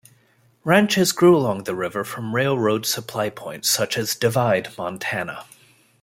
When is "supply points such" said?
2.87-3.99